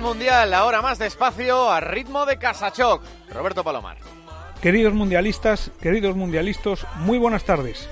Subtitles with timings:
[0.00, 3.02] Mundial, ahora más despacio, a ritmo de Casachoc.
[3.32, 3.96] Roberto Palomar.
[4.62, 7.88] Queridos mundialistas, queridos mundialistas, muy buenas tardes.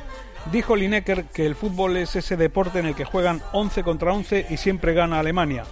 [0.53, 4.47] Dijo Lineker que el fútbol es ese deporte en el que juegan 11 contra 11
[4.51, 5.65] y siempre gana Alemania.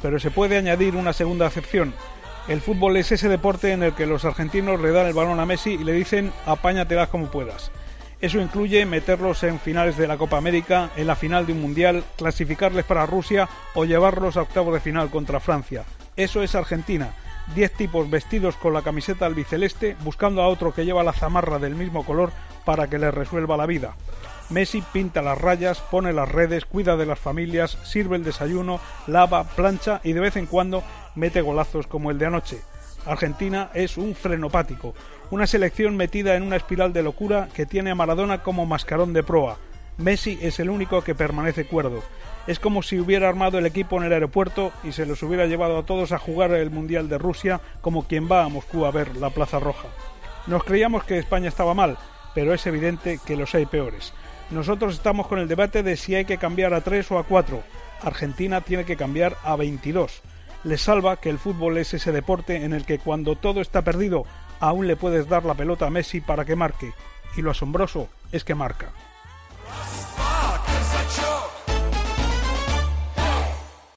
[0.00, 1.94] Pero se puede añadir una segunda acepción.
[2.48, 5.46] El fútbol es ese deporte en el que los argentinos le dan el balón a
[5.46, 7.70] Messi y le dicen apáñatelas como puedas.
[8.22, 12.04] Eso incluye meterlos en finales de la Copa América, en la final de un Mundial,
[12.16, 15.82] clasificarles para Rusia o llevarlos a octavos de final contra Francia.
[16.14, 17.14] Eso es Argentina.
[17.56, 21.74] Diez tipos vestidos con la camiseta albiceleste buscando a otro que lleva la zamarra del
[21.74, 22.30] mismo color
[22.64, 23.96] para que les resuelva la vida.
[24.50, 29.42] Messi pinta las rayas, pone las redes, cuida de las familias, sirve el desayuno, lava,
[29.42, 30.84] plancha y de vez en cuando
[31.16, 32.60] mete golazos como el de anoche.
[33.06, 34.94] Argentina es un frenopático,
[35.30, 39.22] una selección metida en una espiral de locura que tiene a Maradona como mascarón de
[39.22, 39.58] proa.
[39.98, 42.02] Messi es el único que permanece cuerdo.
[42.46, 45.78] Es como si hubiera armado el equipo en el aeropuerto y se los hubiera llevado
[45.78, 49.16] a todos a jugar el Mundial de Rusia como quien va a Moscú a ver
[49.16, 49.88] la Plaza Roja.
[50.46, 51.98] Nos creíamos que España estaba mal,
[52.34, 54.12] pero es evidente que los hay peores.
[54.50, 57.62] Nosotros estamos con el debate de si hay que cambiar a tres o a cuatro.
[58.02, 60.22] Argentina tiene que cambiar a 22
[60.64, 64.24] les salva que el fútbol es ese deporte en el que cuando todo está perdido
[64.60, 66.92] aún le puedes dar la pelota a Messi para que marque.
[67.36, 68.92] Y lo asombroso es que marca.